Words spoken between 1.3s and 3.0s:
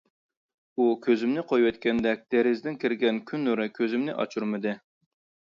قويۇۋەتكەندە دېرىزىدىن